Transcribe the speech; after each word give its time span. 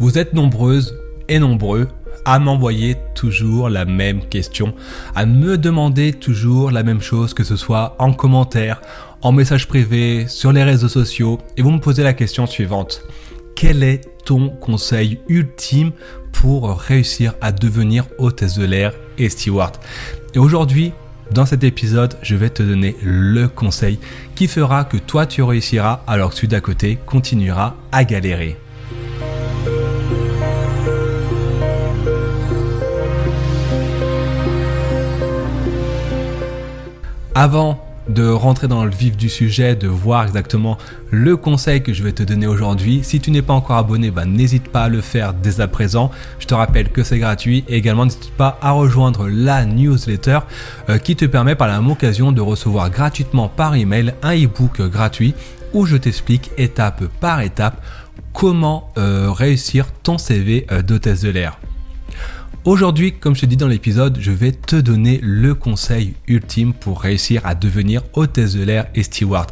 Vous 0.00 0.16
êtes 0.16 0.32
nombreuses 0.32 0.96
et 1.28 1.38
nombreux 1.38 1.86
à 2.24 2.38
m'envoyer 2.38 2.96
toujours 3.14 3.68
la 3.68 3.84
même 3.84 4.22
question, 4.24 4.72
à 5.14 5.26
me 5.26 5.58
demander 5.58 6.14
toujours 6.14 6.70
la 6.70 6.82
même 6.82 7.02
chose, 7.02 7.34
que 7.34 7.44
ce 7.44 7.54
soit 7.54 7.96
en 7.98 8.14
commentaire, 8.14 8.80
en 9.20 9.30
message 9.30 9.68
privé, 9.68 10.26
sur 10.26 10.52
les 10.52 10.64
réseaux 10.64 10.88
sociaux, 10.88 11.38
et 11.58 11.62
vous 11.62 11.70
me 11.70 11.80
posez 11.80 12.02
la 12.02 12.14
question 12.14 12.46
suivante. 12.46 13.02
Quel 13.54 13.82
est 13.82 14.00
ton 14.24 14.48
conseil 14.48 15.20
ultime 15.28 15.92
pour 16.32 16.80
réussir 16.80 17.34
à 17.42 17.52
devenir 17.52 18.06
hôtesse 18.16 18.56
de 18.56 18.64
l'air 18.64 18.94
et 19.18 19.28
steward? 19.28 19.76
Et 20.32 20.38
aujourd'hui, 20.38 20.94
dans 21.30 21.44
cet 21.44 21.62
épisode, 21.62 22.14
je 22.22 22.36
vais 22.36 22.48
te 22.48 22.62
donner 22.62 22.96
le 23.02 23.48
conseil 23.48 23.98
qui 24.34 24.46
fera 24.46 24.84
que 24.84 24.96
toi 24.96 25.26
tu 25.26 25.42
réussiras 25.42 26.00
alors 26.06 26.30
que 26.30 26.36
celui 26.36 26.48
d'à 26.48 26.62
côté 26.62 26.98
continuera 27.04 27.76
à 27.92 28.04
galérer. 28.04 28.56
Avant 37.42 37.82
de 38.06 38.28
rentrer 38.28 38.68
dans 38.68 38.84
le 38.84 38.90
vif 38.90 39.16
du 39.16 39.30
sujet, 39.30 39.74
de 39.74 39.88
voir 39.88 40.24
exactement 40.24 40.76
le 41.10 41.38
conseil 41.38 41.82
que 41.82 41.94
je 41.94 42.04
vais 42.04 42.12
te 42.12 42.22
donner 42.22 42.46
aujourd'hui. 42.46 43.00
Si 43.02 43.18
tu 43.18 43.30
n'es 43.30 43.40
pas 43.40 43.54
encore 43.54 43.76
abonné, 43.78 44.10
bah, 44.10 44.26
n'hésite 44.26 44.68
pas 44.68 44.82
à 44.82 44.88
le 44.90 45.00
faire 45.00 45.32
dès 45.32 45.62
à 45.62 45.66
présent. 45.66 46.10
Je 46.38 46.44
te 46.44 46.52
rappelle 46.52 46.90
que 46.90 47.02
c'est 47.02 47.18
gratuit 47.18 47.64
et 47.66 47.78
également 47.78 48.04
n'hésite 48.04 48.30
pas 48.32 48.58
à 48.60 48.72
rejoindre 48.72 49.26
la 49.26 49.64
newsletter 49.64 50.40
euh, 50.90 50.98
qui 50.98 51.16
te 51.16 51.24
permet 51.24 51.54
par 51.54 51.66
la 51.66 51.80
même 51.80 51.90
occasion 51.90 52.30
de 52.30 52.42
recevoir 52.42 52.90
gratuitement 52.90 53.48
par 53.48 53.74
email 53.74 54.12
un 54.22 54.32
ebook 54.32 54.82
gratuit 54.82 55.32
où 55.72 55.86
je 55.86 55.96
t'explique 55.96 56.50
étape 56.58 57.04
par 57.20 57.40
étape 57.40 57.82
comment 58.34 58.92
euh, 58.98 59.32
réussir 59.32 59.86
ton 60.02 60.18
CV 60.18 60.66
euh, 60.70 60.82
d'hôtesse 60.82 61.22
de 61.22 61.30
l'air. 61.30 61.58
Aujourd'hui, 62.66 63.14
comme 63.14 63.34
je 63.34 63.40
te 63.40 63.46
dis 63.46 63.56
dans 63.56 63.68
l'épisode, 63.68 64.18
je 64.20 64.30
vais 64.30 64.52
te 64.52 64.76
donner 64.76 65.18
le 65.22 65.54
conseil 65.54 66.12
ultime 66.28 66.74
pour 66.74 67.00
réussir 67.00 67.40
à 67.46 67.54
devenir 67.54 68.02
hôtesse 68.12 68.54
de 68.54 68.62
l'air 68.62 68.86
et 68.94 69.02
steward. 69.02 69.50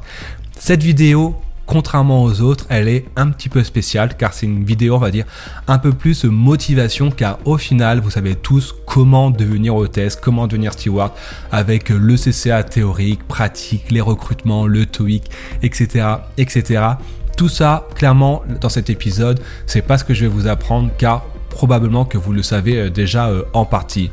Cette 0.58 0.83
vidéo, 0.83 1.34
contrairement 1.64 2.22
aux 2.22 2.42
autres, 2.42 2.66
elle 2.68 2.86
est 2.86 3.06
un 3.16 3.30
petit 3.30 3.48
peu 3.48 3.64
spéciale 3.64 4.14
car 4.14 4.34
c'est 4.34 4.44
une 4.44 4.62
vidéo, 4.62 4.96
on 4.96 4.98
va 4.98 5.10
dire, 5.10 5.24
un 5.68 5.78
peu 5.78 5.92
plus 5.94 6.24
motivation 6.24 7.10
car 7.10 7.38
au 7.46 7.56
final, 7.56 8.00
vous 8.00 8.10
savez 8.10 8.34
tous 8.34 8.74
comment 8.84 9.30
devenir 9.30 9.74
hôtesse, 9.74 10.14
comment 10.14 10.46
devenir 10.46 10.74
steward 10.74 11.12
avec 11.50 11.88
le 11.88 12.14
CCA 12.16 12.62
théorique, 12.62 13.27
pratique, 13.27 13.90
les 13.90 14.02
recrutements, 14.02 14.66
le 14.66 14.84
TOEIC, 14.84 15.30
etc., 15.62 16.06
etc. 16.36 16.83
Tout 17.38 17.48
ça, 17.48 17.88
clairement, 17.94 18.42
dans 18.61 18.68
cet 18.68 18.90
épisode, 18.90 19.40
c'est 19.64 19.80
pas 19.80 19.96
ce 19.96 20.05
que 20.05 20.12
je 20.12 20.27
vais 20.27 20.30
vous 20.30 20.46
apprendre 20.46 20.90
car 20.98 21.24
probablement 21.50 22.04
que 22.04 22.18
vous 22.18 22.32
le 22.32 22.42
savez 22.42 22.78
euh, 22.78 22.91
déjà 22.91 23.28
euh, 23.28 23.42
en 23.52 23.64
partie. 23.64 24.10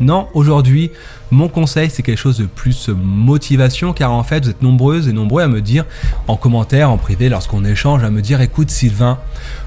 Non, 0.00 0.26
aujourd'hui, 0.34 0.90
mon 1.30 1.48
conseil, 1.48 1.88
c'est 1.88 2.02
quelque 2.02 2.18
chose 2.18 2.38
de 2.38 2.46
plus 2.46 2.88
motivation, 2.88 3.92
car 3.92 4.10
en 4.10 4.24
fait, 4.24 4.44
vous 4.44 4.50
êtes 4.50 4.62
nombreuses 4.62 5.06
et 5.06 5.12
nombreux 5.12 5.42
à 5.42 5.48
me 5.48 5.60
dire 5.60 5.84
en 6.26 6.36
commentaire, 6.36 6.90
en 6.90 6.98
privé, 6.98 7.28
lorsqu'on 7.28 7.64
échange, 7.64 8.02
à 8.02 8.10
me 8.10 8.20
dire, 8.20 8.40
écoute 8.40 8.70
Sylvain, 8.70 9.18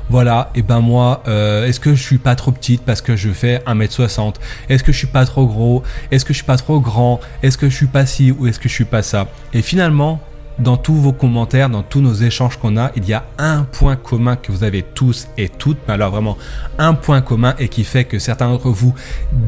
voilà, 0.10 0.52
et 0.54 0.64
ben 0.64 0.82
moi, 0.82 1.24
euh, 1.28 1.66
est-ce 1.66 1.80
que 1.80 1.96
je 1.96 2.02
suis 2.02 2.18
pas 2.18 2.36
trop 2.36 2.52
petite 2.52 2.82
parce 2.84 3.02
que 3.02 3.16
je 3.16 3.30
fais 3.30 3.62
1m60 3.68 4.36
Est-ce 4.68 4.84
que 4.84 4.92
je 4.92 4.98
suis 4.98 5.08
pas 5.08 5.26
trop 5.26 5.46
gros? 5.46 5.84
Est-ce 6.12 6.26
que 6.26 6.34
je 6.34 6.40
suis 6.40 6.46
pas 6.46 6.58
trop 6.58 6.82
grand? 6.82 7.22
Est-ce 7.42 7.58
que 7.58 7.70
je 7.70 7.76
suis 7.76 7.88
pas 7.88 8.06
ci 8.06 8.32
ou 8.32 8.48
est-ce 8.48 8.60
que 8.60 8.68
je 8.68 8.74
suis 8.74 8.86
pas 8.86 9.02
ça? 9.02 9.28
Et 9.54 9.62
finalement, 9.62 10.22
dans 10.60 10.78
tous 10.78 10.96
vos 10.96 11.14
commentaires, 11.14 11.70
dans 11.70 11.84
tous 11.84 12.02
nos 12.02 12.14
échanges 12.14 12.58
qu'on 12.58 12.78
a, 12.78 12.92
il 12.96 13.06
y 13.06 13.14
a 13.14 13.26
un 13.38 13.64
point 13.64 13.96
commun 13.96 14.36
que 14.36 14.52
vous 14.52 14.64
avez 14.64 14.84
tous 14.84 15.28
et 15.38 15.50
toutes, 15.50 15.78
mais 15.88 15.94
alors 15.94 16.12
vraiment 16.12 16.38
un 16.78 16.94
point 16.94 17.22
commun 17.22 17.56
et 17.60 17.68
qui 17.68 17.84
fait 17.84 18.06
que 18.06 18.20
certains 18.20 18.50
d'entre 18.50 18.70
vous 18.70 18.94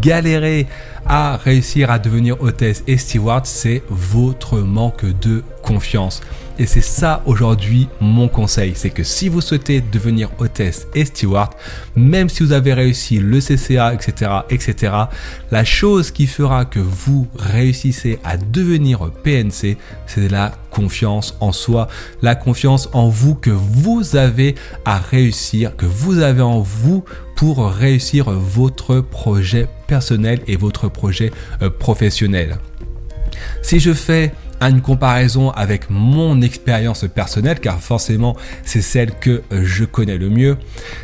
galérez 0.02 0.68
à 1.06 1.38
réussir 1.38 1.90
à 1.92 2.00
devenir 2.00 2.42
hôtesse 2.42 2.84
et 2.88 2.98
steward, 2.98 3.46
c'est 3.46 3.84
votre 3.90 4.60
manque 4.60 5.06
de 5.06 5.44
confiance. 5.64 6.22
Et 6.60 6.66
c'est 6.66 6.82
ça 6.82 7.24
aujourd'hui 7.26 7.88
mon 8.02 8.28
conseil, 8.28 8.74
c'est 8.76 8.90
que 8.90 9.04
si 9.04 9.30
vous 9.30 9.40
souhaitez 9.40 9.80
devenir 9.80 10.30
hôtesse 10.40 10.88
et 10.94 11.06
steward, 11.06 11.54
même 11.96 12.28
si 12.28 12.44
vous 12.44 12.52
avez 12.52 12.74
réussi 12.74 13.18
le 13.18 13.40
CCA, 13.40 13.94
etc., 13.94 14.32
etc., 14.50 14.94
la 15.52 15.64
chose 15.64 16.12
qui 16.12 16.28
fera 16.28 16.66
que 16.66 16.80
vous 16.82 17.28
réussissez 17.38 18.20
à 18.26 18.36
devenir 18.36 19.10
PNC, 19.24 19.78
c'est 20.06 20.30
la 20.30 20.52
confiance 20.70 21.38
en 21.40 21.54
soi, 21.54 21.88
la 22.22 22.36
confiance 22.36 22.90
en 22.92 23.08
vous 23.08 23.36
que 23.36 23.52
vous 23.52 24.18
avez 24.18 24.56
à 24.84 24.98
réussir, 24.98 25.78
que 25.78 25.86
vous 25.86 26.20
avez 26.20 26.42
en 26.42 26.60
vous 26.60 27.06
pour 27.38 27.70
réussir 27.70 28.30
votre 28.32 29.00
projet 29.00 29.70
personnel 29.88 30.42
et 30.48 30.58
votre 30.58 30.90
projet 30.90 31.32
euh, 31.62 31.70
professionnel. 31.70 32.58
Si 33.62 33.80
je 33.80 33.94
fais 33.94 34.34
une 34.62 34.82
comparaison 34.82 35.52
avec 35.52 35.90
mon 35.90 36.42
expérience 36.42 37.06
personnelle, 37.14 37.60
car 37.60 37.80
forcément 37.80 38.36
c'est 38.64 38.82
celle 38.82 39.12
que 39.12 39.42
euh, 39.52 39.64
je 39.64 39.86
connais 39.86 40.18
le 40.18 40.30
mieux. 40.30 40.58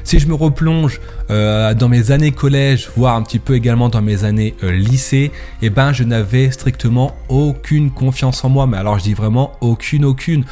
Si 0.04 0.20
je 0.20 0.28
me 0.28 0.34
replonge 0.34 1.00
euh, 1.30 1.74
dans 1.74 1.90
mes 1.90 2.12
années 2.12 2.32
collège, 2.32 2.90
voire 2.96 3.16
un 3.16 3.24
petit 3.24 3.40
peu 3.40 3.56
également 3.56 3.90
dans 3.90 4.02
mes 4.02 4.24
années 4.24 4.56
euh, 4.64 4.72
lycée, 4.72 5.32
eh 5.62 5.70
ben 5.70 5.94
je 5.94 6.04
n'avais 6.04 6.52
strictement 6.52 7.16
aucune 7.30 7.92
confiance 7.92 8.44
en 8.44 8.50
moi. 8.50 8.68
Mais 8.68 8.78
alors 8.78 9.00
je 9.00 9.04
dis 9.04 9.14
vraiment 9.14 9.54
aucune, 9.62 10.06
aucune. 10.06 10.44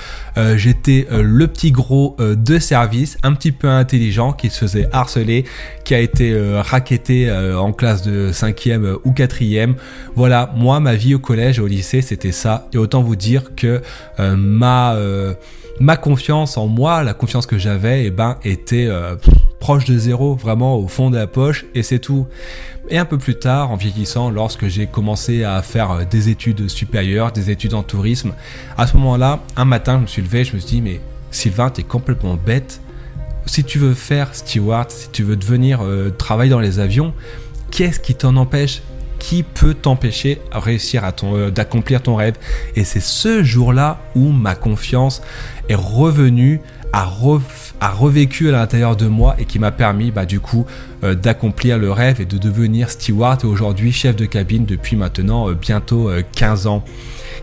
J'étais 0.55 1.07
le 1.11 1.47
petit 1.47 1.71
gros 1.71 2.17
de 2.19 2.57
service, 2.57 3.17
un 3.21 3.33
petit 3.33 3.51
peu 3.51 3.69
intelligent, 3.69 4.33
qui 4.33 4.49
se 4.49 4.59
faisait 4.59 4.89
harceler, 4.91 5.45
qui 5.83 5.93
a 5.93 5.99
été 5.99 6.35
raquetté 6.61 7.31
en 7.31 7.71
classe 7.71 8.01
de 8.01 8.31
5e 8.31 8.97
ou 9.03 9.11
4e. 9.11 9.75
Voilà, 10.15 10.51
moi 10.55 10.79
ma 10.79 10.95
vie 10.95 11.13
au 11.13 11.19
collège 11.19 11.59
et 11.59 11.61
au 11.61 11.67
lycée 11.67 12.01
c'était 12.01 12.31
ça. 12.31 12.67
Et 12.73 12.77
vous 13.03 13.15
dire 13.15 13.55
que 13.55 13.81
euh, 14.19 14.35
ma, 14.35 14.95
euh, 14.95 15.33
ma 15.79 15.97
confiance 15.97 16.57
en 16.57 16.67
moi, 16.67 17.03
la 17.03 17.13
confiance 17.13 17.45
que 17.45 17.57
j'avais, 17.57 18.05
eh 18.05 18.11
ben, 18.11 18.37
était 18.43 18.87
euh, 18.87 19.15
proche 19.63 19.85
de 19.85 19.97
zéro, 19.97 20.35
vraiment 20.35 20.75
au 20.75 20.89
fond 20.89 21.09
de 21.09 21.15
la 21.15 21.25
poche, 21.25 21.63
et 21.73 21.83
c'est 21.83 21.99
tout. 21.99 22.27
Et 22.89 22.97
un 22.97 23.05
peu 23.05 23.17
plus 23.17 23.35
tard, 23.35 23.71
en 23.71 23.77
vieillissant, 23.77 24.29
lorsque 24.29 24.67
j'ai 24.67 24.87
commencé 24.87 25.45
à 25.45 25.61
faire 25.61 26.05
des 26.05 26.27
études 26.27 26.67
supérieures, 26.67 27.31
des 27.31 27.49
études 27.49 27.73
en 27.73 27.81
tourisme, 27.81 28.33
à 28.77 28.87
ce 28.87 28.97
moment-là, 28.97 29.39
un 29.55 29.63
matin, 29.63 29.95
je 29.95 30.01
me 30.01 30.07
suis 30.07 30.21
levé, 30.21 30.43
je 30.43 30.53
me 30.53 30.59
suis 30.59 30.67
dit, 30.67 30.81
mais 30.81 30.99
Sylvain, 31.31 31.69
t'es 31.69 31.83
complètement 31.83 32.35
bête. 32.35 32.81
Si 33.45 33.63
tu 33.63 33.79
veux 33.79 33.93
faire 33.93 34.35
steward, 34.35 34.91
si 34.91 35.07
tu 35.11 35.23
veux 35.23 35.37
devenir 35.37 35.79
travailler 36.17 36.51
dans 36.51 36.59
les 36.59 36.79
avions, 36.79 37.13
qu'est-ce 37.71 38.01
qui 38.01 38.15
t'en 38.15 38.35
empêche? 38.35 38.81
Qui 39.17 39.43
peut 39.43 39.75
t'empêcher 39.75 40.41
réussir 40.51 41.05
à 41.05 41.13
ton, 41.13 41.37
euh, 41.37 41.51
d'accomplir 41.51 42.01
ton 42.01 42.17
rêve? 42.17 42.35
Et 42.75 42.83
c'est 42.83 42.99
ce 42.99 43.43
jour-là 43.43 44.01
où 44.13 44.31
ma 44.31 44.55
confiance 44.55 45.21
est 45.69 45.75
revenue, 45.75 46.59
revécu 47.89 48.49
à 48.49 48.51
l'intérieur 48.51 48.95
de 48.95 49.07
moi 49.07 49.35
et 49.39 49.45
qui 49.45 49.59
m'a 49.59 49.71
permis 49.71 50.11
bah, 50.11 50.25
du 50.25 50.39
coup 50.39 50.65
euh, 51.03 51.15
d'accomplir 51.15 51.77
le 51.77 51.91
rêve 51.91 52.21
et 52.21 52.25
de 52.25 52.37
devenir 52.37 52.89
steward 52.89 53.43
et 53.43 53.47
aujourd'hui 53.47 53.91
chef 53.91 54.15
de 54.15 54.25
cabine 54.25 54.65
depuis 54.65 54.95
maintenant 54.95 55.49
euh, 55.49 55.53
bientôt 55.53 56.09
15 56.35 56.67
ans. 56.67 56.83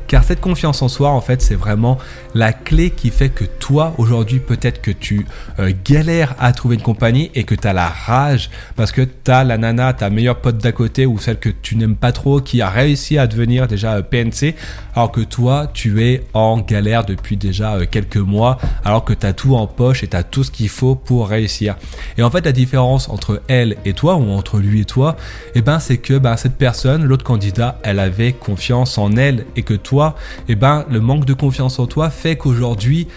Car 0.07 0.25
cette 0.25 0.41
confiance 0.41 0.83
en 0.83 0.89
soi, 0.89 1.11
en 1.11 1.21
fait, 1.21 1.43
c'est 1.43 1.55
vraiment 1.55 1.99
la 2.35 2.53
clé 2.53 2.91
qui 2.91 3.11
fait 3.11 3.29
que 3.29 3.45
toi, 3.45 3.95
aujourd'hui, 3.99 4.41
peut-être 4.41 4.81
que 4.81 4.91
tu 4.91 5.27
euh, 5.59 5.73
galères 5.85 6.35
à 6.39 6.53
trouver 6.53 6.77
une 6.77 6.83
compagnie 6.83 7.31
et 7.35 7.45
que 7.45 7.55
tu 7.55 7.67
as 7.67 7.73
la 7.73 7.89
rage 7.89 8.51
parce 8.77 8.93
que 8.93 9.03
tu 9.03 9.31
as 9.31 9.45
la 9.45 9.59
nana, 9.59 9.93
ta 9.93 10.11
meilleure 10.11 10.41
pote 10.41 10.59
d'à 10.59 10.73
côté 10.73 11.07
ou 11.07 11.19
celle 11.19 11.39
que 11.39 11.49
tu 11.49 11.77
n'aimes 11.77 11.97
pas 11.97 12.13
trop 12.13 12.41
qui 12.41 12.63
a 12.63 12.71
réussi 12.71 13.19
à 13.19 13.27
devenir 13.27 13.67
déjà 13.67 13.95
euh, 13.95 14.03
PNC 14.03 14.55
alors 14.95 15.13
que 15.13 15.21
toi, 15.21 15.71
tu 15.73 16.03
es 16.05 16.25
en 16.35 16.59
galère 16.59 17.05
depuis 17.05 17.37
déjà 17.37 17.75
euh, 17.75 17.87
quelques 17.91 18.17
mois 18.17 18.59
alors 18.85 19.05
que 19.05 19.13
tu 19.13 19.27
as 19.27 19.33
tout 19.33 19.55
en 19.55 19.67
poche 19.67 20.03
et 20.03 20.09
tu 20.09 20.17
as 20.17 20.23
tout 20.23 20.45
ce 20.45 20.51
qu'il 20.51 20.69
faut 20.69 20.95
pour 20.95 21.29
réussir. 21.29 21.77
Et 22.19 22.23
en 22.23 22.31
fait, 22.31 22.45
la 22.45 22.53
différence 22.53 23.09
entre 23.09 23.43
elle 23.49 23.77
et 23.85 23.93
toi 23.93 24.17
ou 24.17 24.31
entre 24.31 24.59
lui 24.59 24.83
et 24.83 24.85
toi, 24.85 25.17
eh 25.55 25.63
ben, 25.63 25.79
c'est 25.79 25.99
que 25.99 26.19
ben, 26.19 26.37
cette 26.37 26.57
personne, 26.57 27.05
l'autre 27.05 27.25
candidat, 27.25 27.79
elle 27.83 27.99
avait 27.99 28.33
confiance 28.33 28.99
en 28.99 29.17
elle 29.17 29.47
et 29.57 29.63
que 29.63 29.75
toi, 29.81 30.15
eh 30.49 30.55
ben, 30.55 30.85
le 30.91 31.01
manque 31.01 31.25
de 31.25 31.35
confiance 31.35 31.79
en 31.79 31.87
toi 31.87 32.11
fait 32.11 32.37
qu'aujourd'hui, 32.37 33.09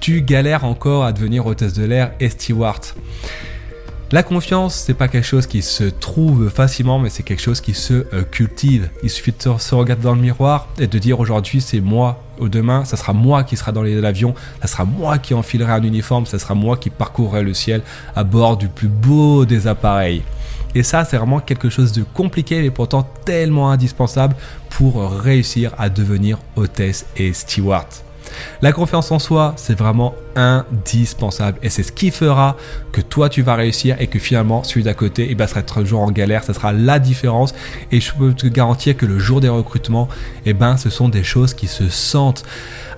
tu 0.00 0.22
galères 0.22 0.64
encore 0.64 1.04
à 1.04 1.12
devenir 1.12 1.46
hôtesse 1.46 1.74
de 1.74 1.84
l'air 1.84 2.12
et 2.20 2.28
steward. 2.28 2.84
La 4.12 4.24
confiance, 4.24 4.74
c'est 4.74 4.94
pas 4.94 5.06
quelque 5.06 5.26
chose 5.26 5.46
qui 5.46 5.62
se 5.62 5.84
trouve 5.84 6.48
facilement, 6.48 6.98
mais 6.98 7.10
c'est 7.10 7.22
quelque 7.22 7.42
chose 7.42 7.60
qui 7.60 7.74
se 7.74 8.06
euh, 8.12 8.24
cultive. 8.24 8.90
Il 9.04 9.10
suffit 9.10 9.30
de 9.30 9.56
se 9.56 9.72
regarder 9.72 10.02
dans 10.02 10.16
le 10.16 10.20
miroir 10.20 10.66
et 10.80 10.88
de 10.88 10.98
dire 10.98 11.20
aujourd'hui 11.20 11.60
c'est 11.60 11.80
moi, 11.80 12.20
ou 12.40 12.48
demain 12.48 12.84
ça 12.84 12.96
sera 12.96 13.12
moi 13.12 13.44
qui 13.44 13.56
sera 13.56 13.70
dans 13.70 13.84
l'avion, 13.84 14.34
ça 14.62 14.66
sera 14.66 14.84
moi 14.84 15.18
qui 15.18 15.32
enfilerai 15.32 15.70
un 15.74 15.82
uniforme, 15.84 16.26
ça 16.26 16.40
sera 16.40 16.54
moi 16.54 16.76
qui 16.76 16.90
parcourrai 16.90 17.44
le 17.44 17.54
ciel 17.54 17.82
à 18.16 18.24
bord 18.24 18.56
du 18.56 18.66
plus 18.66 18.88
beau 18.88 19.44
des 19.44 19.68
appareils. 19.68 20.22
Et 20.74 20.82
ça, 20.82 21.04
c'est 21.04 21.16
vraiment 21.16 21.40
quelque 21.40 21.68
chose 21.68 21.92
de 21.92 22.02
compliqué, 22.02 22.60
mais 22.60 22.70
pourtant 22.70 23.08
tellement 23.24 23.70
indispensable 23.70 24.36
pour 24.68 25.10
réussir 25.10 25.74
à 25.78 25.88
devenir 25.88 26.38
hôtesse 26.56 27.06
et 27.16 27.32
steward. 27.32 27.88
La 28.62 28.72
confiance 28.72 29.10
en 29.10 29.18
soi, 29.18 29.54
c'est 29.56 29.76
vraiment 29.76 30.14
indispensable. 30.36 31.58
Et 31.62 31.70
c'est 31.70 31.82
ce 31.82 31.92
qui 31.92 32.10
fera 32.10 32.56
que 32.92 33.00
toi 33.00 33.28
tu 33.28 33.42
vas 33.42 33.54
réussir 33.54 33.96
et 33.98 34.06
que 34.06 34.18
finalement 34.18 34.64
celui 34.64 34.82
d'à 34.82 34.94
côté 34.94 35.28
eh 35.30 35.34
ben, 35.34 35.46
sera 35.46 35.62
toujours 35.62 36.00
en 36.00 36.10
galère, 36.10 36.44
ça 36.44 36.54
sera 36.54 36.72
la 36.72 36.98
différence. 36.98 37.54
Et 37.92 38.00
je 38.00 38.12
peux 38.14 38.32
te 38.32 38.46
garantir 38.46 38.96
que 38.96 39.06
le 39.06 39.18
jour 39.18 39.40
des 39.40 39.48
recrutements, 39.48 40.08
eh 40.46 40.52
ben, 40.52 40.76
ce 40.76 40.90
sont 40.90 41.08
des 41.08 41.24
choses 41.24 41.54
qui 41.54 41.66
se 41.66 41.88
sentent. 41.88 42.44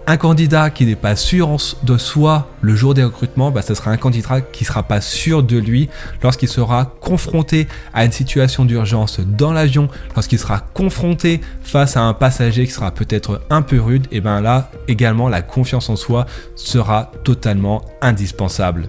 Un 0.05 0.17
candidat 0.17 0.71
qui 0.71 0.85
n'est 0.85 0.97
pas 0.97 1.15
sûr 1.15 1.57
de 1.85 1.97
soi 1.97 2.49
le 2.61 2.75
jour 2.75 2.93
des 2.93 3.05
recrutements, 3.05 3.53
bah, 3.53 3.63
ce 3.63 3.73
sera 3.75 3.93
un 3.93 3.97
candidat 3.97 4.41
qui 4.41 4.65
sera 4.65 4.83
pas 4.83 5.01
sûr 5.01 5.45
de 5.45 5.57
lui 5.57 5.89
lorsqu'il 6.25 6.49
sera 6.49 6.87
confronté 7.01 7.69
à 7.95 8.05
une 8.05 8.11
situation 8.11 8.65
d'urgence 8.65 9.21
dans 9.21 9.53
l'avion, 9.53 9.89
lorsqu'il 10.17 10.41
sera 10.41 10.59
confronté 10.75 11.41
face 11.63 11.97
à 11.97 12.03
un 12.03 12.15
passager 12.15 12.67
qui 12.67 12.73
sera 12.73 12.91
peut-être 12.91 13.43
un 13.49 13.63
peu 13.63 13.81
rude, 13.81 14.09
et 14.11 14.21
bien 14.21 14.41
là 14.41 14.73
également 14.89 15.22
la 15.29 15.43
confiance 15.43 15.89
en 15.89 15.97
soi 15.97 16.27
sera 16.55 17.11
totalement 17.25 17.83
indispensable. 18.01 18.89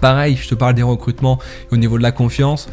Pareil, 0.00 0.36
je 0.36 0.48
te 0.48 0.54
parle 0.54 0.74
des 0.74 0.82
recrutements 0.82 1.38
au 1.70 1.76
niveau 1.76 1.98
de 1.98 2.02
la 2.02 2.12
confiance 2.12 2.68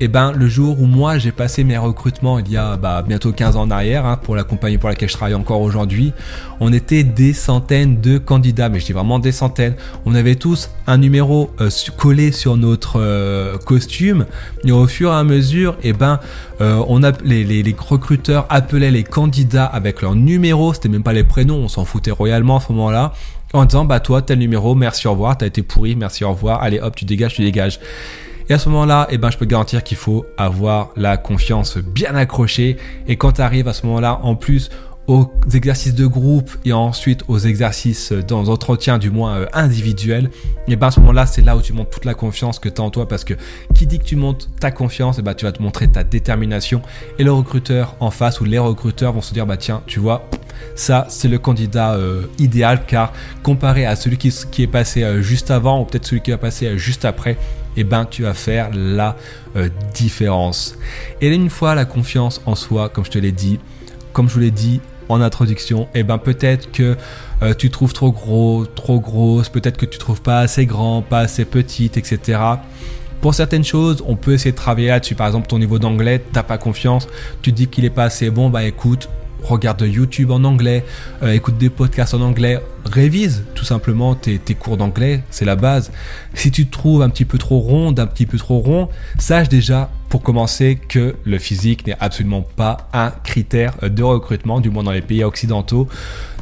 eh 0.00 0.08
ben 0.08 0.32
le 0.32 0.48
jour 0.48 0.80
où 0.80 0.86
moi 0.86 1.18
j'ai 1.18 1.32
passé 1.32 1.64
mes 1.64 1.78
recrutements 1.78 2.38
il 2.38 2.50
y 2.50 2.56
a 2.56 2.76
bah, 2.76 3.02
bientôt 3.06 3.32
15 3.32 3.56
ans 3.56 3.62
en 3.62 3.70
arrière 3.70 4.04
hein, 4.04 4.18
pour 4.22 4.36
la 4.36 4.44
compagnie 4.44 4.78
pour 4.78 4.88
laquelle 4.88 5.08
je 5.08 5.14
travaille 5.14 5.34
encore 5.34 5.60
aujourd'hui, 5.60 6.12
on 6.60 6.72
était 6.72 7.02
des 7.02 7.32
centaines 7.32 8.00
de 8.00 8.18
candidats, 8.18 8.68
mais 8.68 8.80
je 8.80 8.86
dis 8.86 8.92
vraiment 8.92 9.18
des 9.18 9.32
centaines. 9.32 9.74
On 10.04 10.14
avait 10.14 10.34
tous 10.34 10.70
un 10.86 10.98
numéro 10.98 11.50
euh, 11.60 11.70
collé 11.96 12.32
sur 12.32 12.56
notre 12.56 13.00
euh, 13.00 13.56
costume 13.58 14.26
et 14.64 14.72
au 14.72 14.86
fur 14.86 15.12
et 15.12 15.14
à 15.14 15.24
mesure, 15.24 15.76
eh 15.82 15.92
ben 15.92 16.20
euh, 16.60 16.82
on 16.88 17.00
les, 17.24 17.44
les, 17.44 17.76
recruteurs 17.76 18.46
appelaient 18.48 18.90
les 18.90 19.04
candidats 19.04 19.66
avec 19.66 20.02
leur 20.02 20.14
numéro, 20.14 20.72
c'était 20.74 20.88
même 20.88 21.02
pas 21.02 21.12
les 21.12 21.24
prénoms, 21.24 21.56
on 21.56 21.68
s'en 21.68 21.84
foutait 21.84 22.10
royalement 22.10 22.56
à 22.56 22.60
ce 22.60 22.72
moment-là 22.72 23.12
en 23.52 23.64
disant 23.64 23.84
bah 23.84 24.00
toi 24.00 24.22
tel 24.22 24.38
numéro, 24.38 24.74
merci 24.74 25.06
au 25.06 25.12
revoir, 25.12 25.38
t'as 25.38 25.46
été 25.46 25.62
pourri, 25.62 25.96
merci 25.96 26.24
au 26.24 26.30
revoir, 26.30 26.62
allez 26.62 26.80
hop 26.80 26.94
tu 26.96 27.04
dégages, 27.04 27.34
tu 27.34 27.42
dégages. 27.42 27.78
Et 28.48 28.54
à 28.54 28.58
ce 28.58 28.68
moment-là, 28.68 29.08
eh 29.10 29.18
ben, 29.18 29.30
je 29.30 29.38
peux 29.38 29.44
garantir 29.44 29.82
qu'il 29.82 29.96
faut 29.96 30.24
avoir 30.36 30.90
la 30.96 31.16
confiance 31.16 31.78
bien 31.78 32.14
accrochée. 32.14 32.76
Et 33.08 33.16
quand 33.16 33.32
tu 33.32 33.40
arrives 33.40 33.66
à 33.66 33.72
ce 33.72 33.86
moment-là, 33.86 34.20
en 34.22 34.36
plus, 34.36 34.70
aux 35.08 35.30
exercices 35.54 35.94
de 35.94 36.06
groupe 36.06 36.50
et 36.64 36.72
ensuite 36.72 37.22
aux 37.28 37.38
exercices 37.38 38.12
dans 38.12 38.48
entretien 38.48 38.98
du 38.98 39.10
moins 39.10 39.36
euh, 39.36 39.46
individuel, 39.52 40.30
et 40.66 40.76
ben 40.76 40.88
à 40.88 40.90
ce 40.90 41.00
moment-là, 41.00 41.26
c'est 41.26 41.42
là 41.42 41.56
où 41.56 41.62
tu 41.62 41.72
montres 41.72 41.90
toute 41.90 42.04
la 42.04 42.14
confiance 42.14 42.58
que 42.58 42.68
tu 42.68 42.80
as 42.80 42.84
en 42.84 42.90
toi 42.90 43.06
parce 43.06 43.24
que 43.24 43.34
qui 43.74 43.86
dit 43.86 43.98
que 43.98 44.04
tu 44.04 44.16
montes 44.16 44.48
ta 44.58 44.72
confiance, 44.72 45.18
et 45.18 45.22
ben 45.22 45.34
tu 45.34 45.44
vas 45.44 45.52
te 45.52 45.62
montrer 45.62 45.88
ta 45.88 46.02
détermination 46.02 46.82
et 47.18 47.24
le 47.24 47.32
recruteur 47.32 47.94
en 48.00 48.10
face 48.10 48.40
ou 48.40 48.44
les 48.44 48.58
recruteurs 48.58 49.12
vont 49.12 49.22
se 49.22 49.32
dire 49.32 49.46
bah 49.46 49.56
tiens, 49.56 49.82
tu 49.86 50.00
vois, 50.00 50.28
ça 50.74 51.06
c'est 51.08 51.28
le 51.28 51.38
candidat 51.38 51.94
euh, 51.94 52.22
idéal 52.38 52.84
car 52.86 53.12
comparé 53.42 53.86
à 53.86 53.96
celui 53.96 54.16
qui, 54.16 54.28
est 54.62 54.66
passé 54.66 55.02
euh, 55.02 55.22
juste 55.22 55.50
avant 55.50 55.80
ou 55.80 55.84
peut-être 55.84 56.06
celui 56.06 56.22
qui 56.22 56.30
va 56.30 56.38
passer 56.38 56.78
juste 56.78 57.04
après, 57.04 57.36
et 57.76 57.84
ben 57.84 58.04
tu 58.04 58.22
vas 58.22 58.34
faire 58.34 58.70
la 58.72 59.16
différence. 59.94 60.76
Et 61.20 61.28
une 61.28 61.50
fois 61.50 61.74
la 61.74 61.84
confiance 61.84 62.40
en 62.46 62.54
soi, 62.54 62.88
comme 62.88 63.04
je 63.04 63.10
te 63.10 63.18
l'ai 63.18 63.32
dit, 63.32 63.58
comme 64.12 64.28
je 64.28 64.34
vous 64.34 64.40
l'ai 64.40 64.50
dit 64.50 64.80
en 65.08 65.20
introduction, 65.20 65.88
eh 65.94 66.02
ben 66.02 66.18
peut-être 66.18 66.72
que 66.72 66.96
euh, 67.42 67.54
tu 67.54 67.70
trouves 67.70 67.92
trop 67.92 68.12
gros, 68.12 68.64
trop 68.66 69.00
grosse, 69.00 69.48
peut-être 69.48 69.76
que 69.76 69.86
tu 69.86 69.98
trouves 69.98 70.22
pas 70.22 70.40
assez 70.40 70.66
grand, 70.66 71.02
pas 71.02 71.20
assez 71.20 71.44
petite, 71.44 71.96
etc. 71.96 72.40
Pour 73.20 73.34
certaines 73.34 73.64
choses, 73.64 74.02
on 74.06 74.16
peut 74.16 74.34
essayer 74.34 74.52
de 74.52 74.56
travailler 74.56 74.88
là-dessus. 74.88 75.14
Par 75.14 75.26
exemple, 75.26 75.46
ton 75.46 75.58
niveau 75.58 75.78
d'anglais, 75.78 76.22
t'as 76.32 76.42
pas 76.42 76.58
confiance, 76.58 77.08
tu 77.42 77.52
dis 77.52 77.66
qu'il 77.68 77.84
est 77.84 77.90
pas 77.90 78.04
assez 78.04 78.30
bon, 78.30 78.50
bah 78.50 78.64
écoute, 78.64 79.08
regarde 79.46 79.82
YouTube 79.82 80.30
en 80.30 80.44
anglais, 80.44 80.84
euh, 81.22 81.32
écoute 81.32 81.58
des 81.58 81.70
podcasts 81.70 82.14
en 82.14 82.20
anglais, 82.20 82.60
révise 82.84 83.44
tout 83.54 83.64
simplement 83.64 84.14
tes, 84.14 84.38
cours 84.54 84.76
d'anglais, 84.76 85.22
c'est 85.30 85.44
la 85.44 85.56
base. 85.56 85.90
Si 86.34 86.50
tu 86.50 86.66
te 86.66 86.72
trouves 86.72 87.02
un 87.02 87.08
petit 87.08 87.24
peu 87.24 87.38
trop 87.38 87.58
ronde, 87.58 87.98
un 88.00 88.06
petit 88.06 88.26
peu 88.26 88.38
trop 88.38 88.58
rond, 88.58 88.88
sache 89.18 89.48
déjà 89.48 89.90
pour 90.08 90.22
commencer 90.22 90.78
que 90.88 91.16
le 91.24 91.38
physique 91.38 91.86
n'est 91.86 91.96
absolument 92.00 92.42
pas 92.42 92.88
un 92.92 93.10
critère 93.10 93.74
de 93.82 94.02
recrutement, 94.02 94.60
du 94.60 94.70
moins 94.70 94.82
dans 94.82 94.92
les 94.92 95.02
pays 95.02 95.24
occidentaux. 95.24 95.88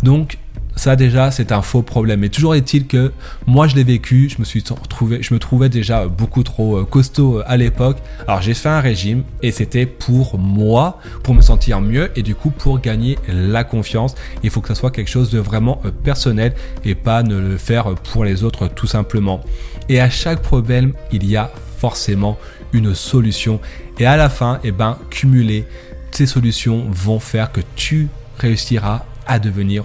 Donc 0.03 0.39
ça 0.77 0.97
déjà, 0.97 1.31
c'est 1.31 1.53
un 1.53 1.63
faux 1.63 1.83
problème. 1.83 2.21
Mais 2.21 2.29
toujours 2.29 2.55
est-il 2.55 2.87
que 2.87 3.13
moi, 3.47 3.69
je 3.69 3.77
l'ai 3.77 3.85
vécu. 3.85 4.29
Je 4.29 4.39
me 4.39 4.45
suis 4.45 4.63
trouvé, 4.63 5.23
je 5.23 5.33
me 5.33 5.39
trouvais 5.39 5.69
déjà 5.69 6.07
beaucoup 6.07 6.43
trop 6.43 6.79
euh, 6.79 6.85
costaud 6.85 7.39
euh, 7.39 7.45
à 7.47 7.57
l'époque. 7.57 7.99
Alors 8.27 8.43
j'ai 8.43 8.55
fait 8.55 8.69
un 8.69 8.81
régime 8.81 9.23
et 9.43 9.53
c'était 9.53 9.87
pour 9.87 10.39
moi, 10.39 10.99
pour 11.23 11.35
me 11.35 11.43
sentir 11.43 11.81
mieux 11.81 12.11
et 12.17 12.23
du 12.23 12.35
coup 12.35 12.51
pour 12.51 12.81
gagner 12.81 13.19
la 13.29 13.65
confiance. 13.65 14.15
Il 14.43 14.51
faut 14.51 14.61
que 14.61 14.69
ça 14.69 14.75
soit 14.75 14.91
quelque 14.91 15.11
chose 15.11 15.31
de 15.31 15.39
vraiment 15.39 15.81
euh, 15.85 15.91
personnel 15.91 16.55
et 16.85 16.95
pas 16.95 17.23
ne 17.23 17.39
le 17.39 17.57
faire 17.57 17.95
pour 17.95 18.25
les 18.25 18.43
autres 18.43 18.69
tout 18.69 18.87
simplement. 18.87 19.41
Et 19.89 20.01
à 20.01 20.11
chaque 20.11 20.43
problème, 20.43 20.93
il 21.13 21.29
y 21.29 21.37
a 21.37 21.51
forcément 21.79 22.39
une 22.73 22.95
solution. 22.95 23.61
Et 23.99 24.07
à 24.07 24.17
la 24.17 24.29
fin, 24.29 24.59
eh 24.65 24.73
ben, 24.73 24.99
cumuler 25.11 25.67
ces 26.11 26.27
solutions 26.27 26.87
vont 26.91 27.21
faire 27.21 27.53
que 27.53 27.61
tu 27.77 28.09
réussiras 28.39 29.05
à 29.27 29.39
devenir 29.39 29.85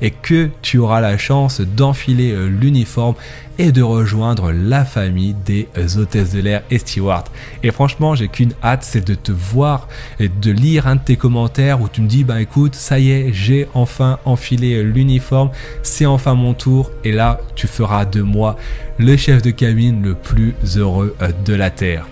Et 0.00 0.10
que 0.10 0.50
tu 0.62 0.78
auras 0.78 1.00
la 1.00 1.18
chance 1.18 1.60
d'enfiler 1.60 2.32
euh, 2.32 2.48
l'uniforme 2.48 3.14
et 3.58 3.72
de 3.72 3.82
rejoindre 3.82 4.52
la 4.52 4.84
famille 4.84 5.34
des 5.44 5.68
hôtesses 5.96 6.32
de 6.32 6.40
l'air 6.40 6.62
et 6.70 6.78
stewards. 6.78 7.24
Et 7.62 7.70
franchement, 7.72 8.14
j'ai 8.14 8.28
qu'une 8.28 8.52
hâte, 8.62 8.84
c'est 8.84 9.06
de 9.06 9.14
te 9.14 9.32
voir 9.32 9.88
et 10.20 10.28
de 10.28 10.50
lire 10.50 10.86
un 10.86 10.96
de 10.96 11.00
tes 11.00 11.16
commentaires 11.16 11.80
où 11.80 11.88
tu 11.88 12.00
me 12.00 12.08
dis, 12.08 12.22
bah 12.22 12.40
écoute, 12.40 12.74
ça 12.74 12.98
y 12.98 13.10
est, 13.10 13.32
j'ai 13.32 13.68
enfin 13.74 14.18
enfilé 14.24 14.76
euh, 14.76 14.82
l'uniforme, 14.82 15.50
c'est 15.82 16.06
enfin 16.06 16.34
mon 16.34 16.54
tour 16.54 16.90
et 17.04 17.12
là, 17.12 17.40
tu 17.56 17.66
feras 17.66 18.04
de 18.04 18.22
moi 18.22 18.56
le 18.98 19.16
chef 19.16 19.42
de 19.42 19.50
cabine 19.50 20.02
le 20.02 20.14
plus 20.14 20.54
heureux 20.76 21.16
euh, 21.22 21.30
de 21.44 21.54
la 21.54 21.70
Terre. 21.70 22.06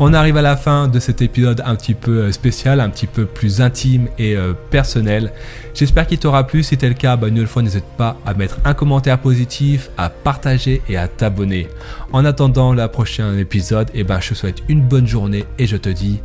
On 0.00 0.14
arrive 0.14 0.36
à 0.36 0.42
la 0.42 0.56
fin 0.56 0.86
de 0.86 1.00
cet 1.00 1.22
épisode 1.22 1.60
un 1.66 1.74
petit 1.74 1.94
peu 1.94 2.18
euh, 2.22 2.32
spécial, 2.32 2.78
un 2.78 2.88
petit 2.88 3.08
peu 3.08 3.26
plus 3.26 3.60
intime 3.60 4.06
et 4.16 4.36
euh, 4.36 4.52
personnel. 4.70 5.32
J'espère 5.74 6.06
qu'il 6.06 6.20
t'aura 6.20 6.46
plu. 6.46 6.62
Si 6.62 6.76
c'est 6.78 6.88
le 6.88 6.94
cas, 6.94 7.16
bah, 7.16 7.26
une 7.26 7.34
nouvelle 7.34 7.48
fois, 7.48 7.62
n'hésite 7.62 7.84
pas 7.96 8.16
à 8.24 8.32
mettre 8.32 8.58
un 8.64 8.74
commentaire 8.74 9.18
positif, 9.18 9.90
à 9.96 10.08
partager 10.08 10.82
et 10.88 10.96
à 10.96 11.08
t'abonner. 11.08 11.66
En 12.12 12.24
attendant 12.24 12.72
le 12.74 12.86
prochain 12.86 13.36
épisode, 13.36 13.90
eh 13.92 14.04
ben, 14.04 14.20
je 14.20 14.28
te 14.28 14.34
souhaite 14.34 14.62
une 14.68 14.82
bonne 14.82 15.08
journée 15.08 15.44
et 15.58 15.66
je 15.66 15.76
te 15.76 15.88
dis 15.88 16.20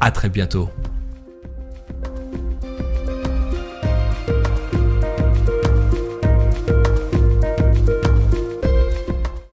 à 0.00 0.12
très 0.12 0.28
bientôt. 0.28 0.70